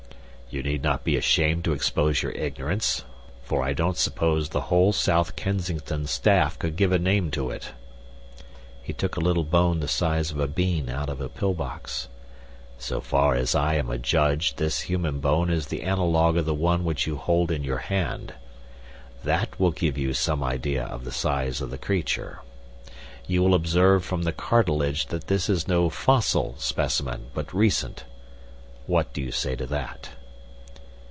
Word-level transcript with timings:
"You 0.53 0.61
need 0.63 0.83
not 0.83 1.05
be 1.05 1.15
ashamed 1.15 1.63
to 1.63 1.71
expose 1.71 2.21
your 2.21 2.33
ignorance, 2.33 3.05
for 3.41 3.63
I 3.63 3.71
don't 3.71 3.95
suppose 3.95 4.49
the 4.49 4.63
whole 4.67 4.91
South 4.91 5.37
Kensington 5.37 6.07
staff 6.07 6.59
could 6.59 6.75
give 6.75 6.91
a 6.91 6.99
name 6.99 7.31
to 7.31 7.49
it." 7.51 7.69
He 8.83 8.91
took 8.91 9.15
a 9.15 9.21
little 9.21 9.45
bone 9.45 9.79
the 9.79 9.87
size 9.87 10.29
of 10.29 10.41
a 10.41 10.49
bean 10.49 10.89
out 10.89 11.07
of 11.09 11.21
a 11.21 11.29
pill 11.29 11.53
box. 11.53 12.09
"So 12.77 12.99
far 12.99 13.33
as 13.35 13.55
I 13.55 13.75
am 13.75 13.89
a 13.89 13.97
judge 13.97 14.57
this 14.57 14.81
human 14.81 15.21
bone 15.21 15.49
is 15.49 15.67
the 15.67 15.83
analogue 15.83 16.35
of 16.35 16.45
the 16.45 16.53
one 16.53 16.83
which 16.83 17.07
you 17.07 17.15
hold 17.15 17.49
in 17.49 17.63
your 17.63 17.77
hand. 17.77 18.33
That 19.23 19.57
will 19.57 19.71
give 19.71 19.97
you 19.97 20.13
some 20.13 20.43
idea 20.43 20.83
of 20.83 21.05
the 21.05 21.13
size 21.13 21.61
of 21.61 21.69
the 21.71 21.77
creature. 21.77 22.41
You 23.25 23.41
will 23.41 23.55
observe 23.55 24.03
from 24.03 24.23
the 24.23 24.33
cartilage 24.33 25.05
that 25.05 25.27
this 25.27 25.47
is 25.49 25.69
no 25.69 25.89
fossil 25.89 26.55
specimen, 26.57 27.27
but 27.33 27.53
recent. 27.53 28.03
What 28.85 29.13
do 29.13 29.21
you 29.21 29.31
say 29.31 29.55
to 29.55 29.65
that?" 29.67 30.09